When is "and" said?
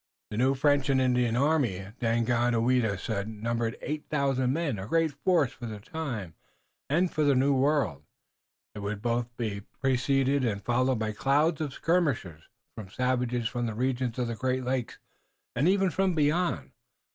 0.89-0.99, 6.89-7.11, 8.73-8.81, 10.43-10.63, 15.55-15.67